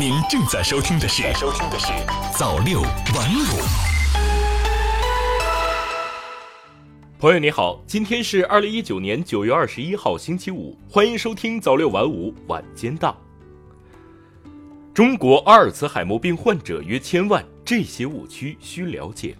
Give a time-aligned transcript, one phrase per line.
[0.00, 1.92] 您正在收听的是《收听的是
[2.32, 3.60] 早六晚五》。
[7.18, 13.14] 朋友你好，今天是二零一九年九月二十一号星期五，欢迎收听早六晚五晚间档。
[14.94, 19.36] 中国阿尔茨海默病患者约千万，这些误区需了解。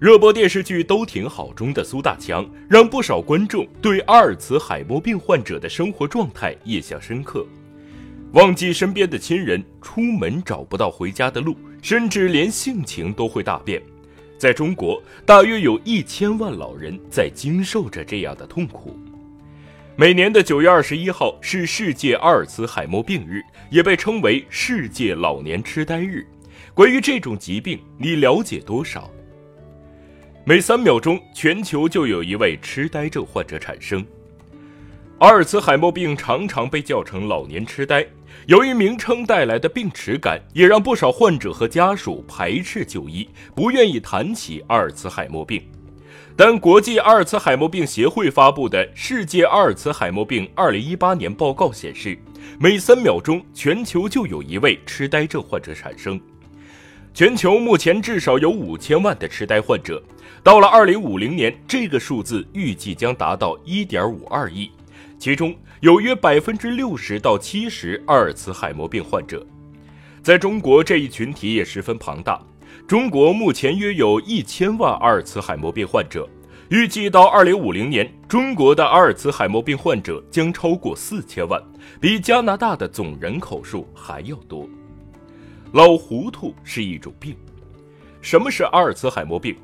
[0.00, 7.46] 热播电视剧都挺好中的苏大强，让不少观众对阿尔茨海默病患者的生活状态印象深刻。
[8.32, 13.82] 忘记身边的亲人，出门找不到回家的路，甚至连性情都会大变。
[14.36, 18.98] 在中国，大约有一千万老人在经受着这样的痛苦。
[19.96, 26.24] 每年的九月二十一号是世界阿尔茨海默病日，也被称为世界老年痴呆日。
[26.74, 29.10] 关于这种疾病，你了解多少？
[30.44, 34.04] 每三秒钟，全球就有一位痴呆症患者产生。
[35.18, 38.06] 阿尔茨海默病常常被叫成老年痴呆，
[38.46, 45.62] 由于名称带来的病耻感，也让不少患者和家属排斥就医，不愿意谈起阿尔茨海默病。
[46.36, 52.16] 但国际阿尔茨海默病协会发布的《世界阿尔茨海默病2018年报告》显示，
[52.60, 56.20] 每三秒钟，全球就有一位痴呆症患者产生。
[57.12, 60.00] 全球目前至少有五千万的痴呆患者，
[60.44, 64.70] 到了二零五零年，这个数字预计将达到一点五二亿，
[65.18, 69.44] 其中有约百分之六十到七十阿尔茨海默病患者。
[70.22, 72.40] 在中国，这一群体也十分庞大。
[72.86, 76.28] 中国目前约有一千万阿尔茨海默病患者，
[76.70, 81.60] 预计到二零五零年，中国的阿尔茨海默病患者将超过四千万，
[82.00, 84.68] 比加拿大的总人口数还要多。
[85.72, 87.36] 老糊涂是一种病。
[88.20, 89.56] 什么是阿尔茨海默病？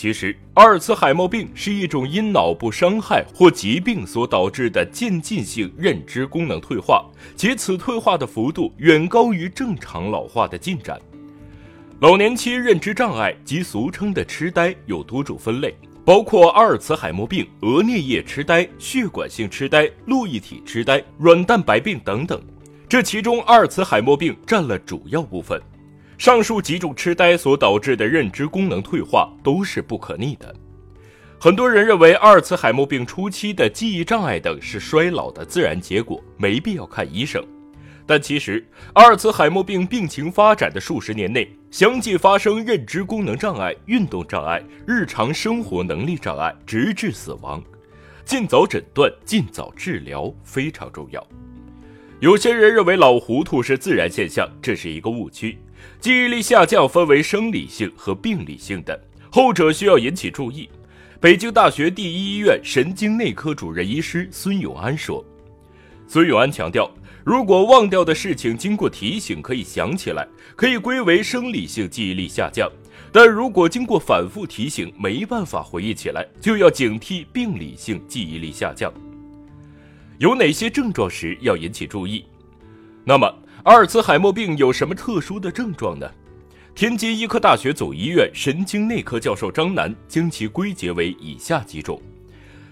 [0.00, 7.04] 其实，阿尔茨海默病是一种因脑部伤害或疾病所导致的渐进性认知功能退化，
[7.36, 10.98] 且此退化的幅度远高于正常老化的进展。
[12.00, 22.40] 老年期认知障碍及俗称的痴呆有多种分类，包括阿尔茨海默病、额颞叶痴呆、血管性痴呆、路易体痴呆、软蛋白病等等。
[22.88, 25.60] 这其中，阿尔茨海默病占了主要部分。
[26.20, 30.54] 上述几种痴呆所导致的认知功能退化都是不可逆的。
[31.38, 37.42] 很多人认为阿尔茨海默病初期的记忆障碍等是衰老的自然结果，没必要看医生。
[38.04, 47.64] 但其实，阿尔茨海默病病情发展的数十年内，相继发生认知功能障碍、运动障碍、日常生活能力障碍，直至死亡。
[48.26, 51.26] 尽早诊断、尽早治疗非常重要。
[52.20, 55.56] 有些人认为老糊涂是自然现象，这是一个误区。
[56.00, 58.98] 记忆力下降分为生理性和病理性的，
[59.30, 60.68] 后者需要引起注意。
[61.20, 65.24] 北京大学第一医院神经内科主任医师孙永安说
[66.08, 66.90] ：“孙永安强调，
[67.24, 70.26] 如果忘掉的事情经过提醒可以想起来，
[70.56, 72.66] 可以归为生理性记忆力下降；
[73.12, 78.90] 但如果经过反复提醒没办法回忆起来，就要警惕病理性记忆力下降。”
[80.18, 82.24] 有哪些症状时要引起注意？
[83.04, 83.30] 那么，
[83.64, 86.10] 阿尔茨海默病有什么特殊的症状呢？
[86.74, 92.00] 天津医科大学总医院神经内科教授张楠将其归结为以下几种：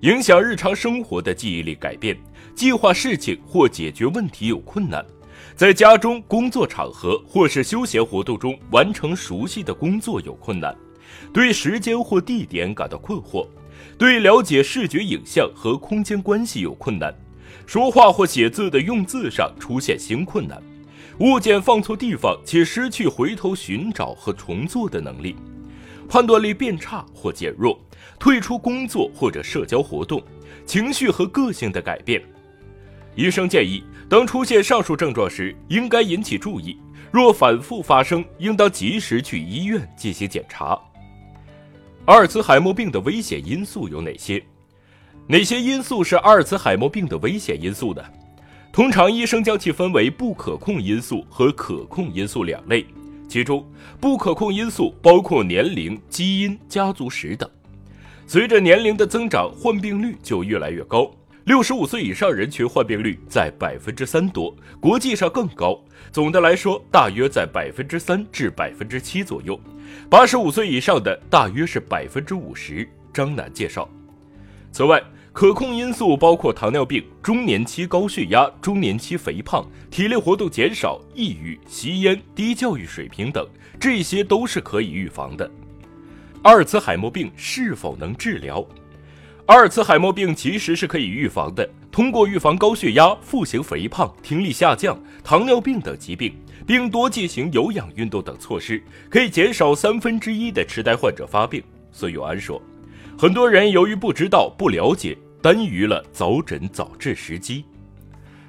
[0.00, 2.18] 影响日常生活的记忆力改变，
[2.56, 5.04] 计划事情或解决问题有困难，
[5.54, 10.76] 在家中、工作场合或是休闲活动中完成熟悉的工作有困难，
[11.32, 13.46] 对时间或地点感到困惑，
[13.96, 17.14] 对了解视觉影像和空间关系有困难。
[17.66, 20.60] 说话或写字的用字上出现新困难，
[21.18, 25.36] 物件放错地方且失去回头寻找和重做的能力，
[26.08, 27.78] 判断力变差或减弱，
[28.18, 30.22] 退出工作或者社交活动，
[30.66, 32.22] 情绪和个性的改变。
[33.14, 36.78] 医生建议，当出现上述症状时，应该引起注意，
[37.10, 40.78] 若反复发生，应当及时去医院进行检查。
[42.06, 44.42] 阿尔茨海默病的危险因素有哪些？
[45.28, 48.02] 哪些因素是阿尔茨海默病的危险因素呢？
[48.72, 52.86] 通常医生将其分为不可控因素和可控因素两类。
[53.28, 53.66] 其中，
[54.00, 57.48] 不可控因素包括年龄、基因、家族史等。
[58.26, 61.10] 随着年龄的增长，患病率就越来越高。
[61.44, 65.78] 六十五岁以上人群患病率在百分之三多，国际上更高。
[66.10, 69.60] 总的来说，大约在百分之三至百分之七左右。
[70.08, 72.88] 八十五岁以上的大约是百分之五十。
[73.12, 73.86] 张楠介绍。
[74.70, 75.02] 此外，
[75.32, 83.48] 可控因素包括糖尿病、中年期高血压、中年期肥胖、体力活动减少、抑郁、吸烟、低教育水平等，
[83.80, 85.50] 这些都是可以预防的。
[86.42, 88.64] 阿尔茨海默病是否能治疗？
[89.46, 96.34] 阿尔茨海默病其实是可以预防的，通过预防高血压、腹型肥胖、听力下降、糖尿病等疾病，
[96.66, 101.62] 并多进行有氧运动等措施，可以减少三分之一的痴呆患者发病。
[101.90, 102.60] 孙永安说
[103.22, 107.64] ：“很多人由于不知道、不了解，耽于了早诊早治时机。”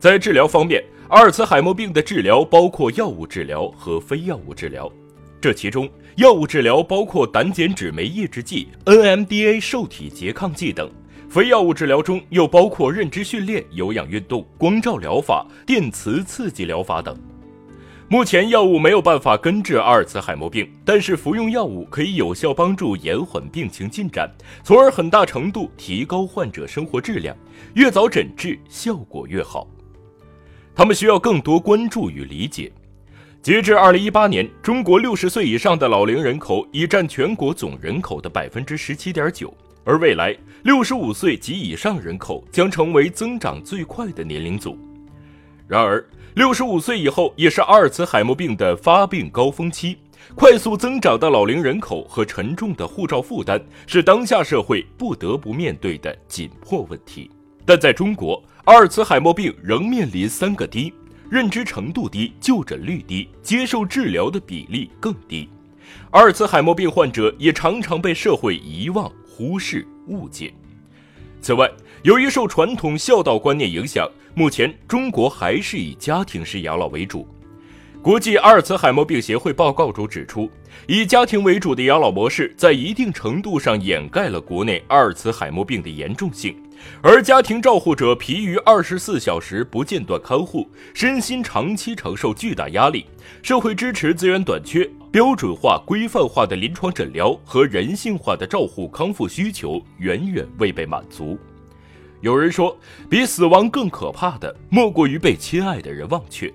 [0.00, 4.90] 在治疗方面，阿尔茨海默病的治疗包括药物治疗和非药物治疗。
[5.38, 10.88] 这其中，药物治疗包括胆碱酯酶抑制剂、NMDA 受体拮抗剂等；
[11.28, 17.14] 非药物治疗中又包括认知训练、有氧运动、光照疗法、电磁刺激疗法等。
[18.06, 24.30] 目前药物没有办法根治阿尔茨海默病，但是服用药物可以有效帮助延缓病情进展，
[24.62, 27.34] 从而很大程度提高患者生活质量。
[27.74, 29.66] 越早诊治，效果越好。
[30.74, 32.70] 他们需要更多关注与理解。
[33.40, 39.52] 截至二零一八年，中国六十岁以上的老龄人口已占全国总人口的百分之十七点九，
[39.82, 44.78] 而未来六十五岁及以上人口将成为增长最快的年龄组。
[45.66, 49.96] 然而，六十五岁以后也是阿尔茨海默病的发病高峰期，
[50.34, 57.30] 快速增长的老龄人口和沉重的护照负担是当下社会不得不面对的紧迫问题。
[57.64, 60.92] 但在中国，阿尔茨海默病仍面临三个低：
[61.30, 65.48] 认知程度低、就诊率低、接受治疗的比例更低。
[66.10, 70.52] 阿尔茨海默病患者也常常被社会遗忘、忽视、误解。
[71.44, 71.70] 此外，
[72.04, 77.28] 由于受传统孝道观念影响，目前中国还是以家庭式养老为主。
[78.00, 80.50] 国际阿尔茨海默病协会报告中指出，
[80.86, 86.56] 以家庭为主的养老模式在一定程度上掩盖了国内阿尔茨海默病的严重性，
[87.02, 93.04] 而家庭照护者疲于二十四小时不间断看护，身心长期承受巨大压力，
[93.42, 101.38] 社会支持资源短缺，标准化、规范化的临床诊疗和人性化的照护康复需求远远未被满足。
[102.20, 102.76] 有人说，
[103.08, 106.52] 比死亡更可怕的，莫过于被亲爱的人忘却。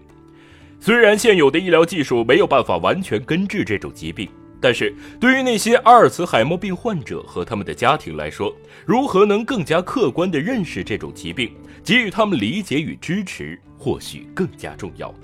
[0.78, 4.28] 虽然现有的医疗技术没有办法完全根治这种疾病，
[4.60, 8.54] 但是对于那些阿尔茨海默病患者和他们的家庭来说，
[8.86, 11.50] 如何能更加客观地认识这种疾病，
[11.82, 15.16] 给予他们理解与支持，或许更加重要。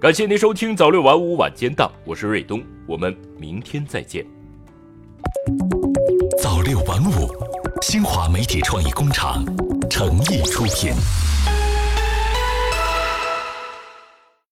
[0.00, 4.24] 感谢您收听早六晚五晚间档，我是瑞东，我们明天再见。
[6.42, 7.28] 早六晚五。
[7.82, 9.44] 新华媒体创意工厂
[9.90, 10.94] 诚意出品。